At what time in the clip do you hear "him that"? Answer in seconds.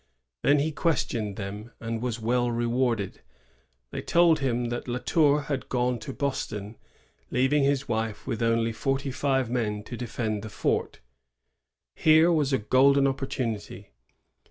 4.39-4.87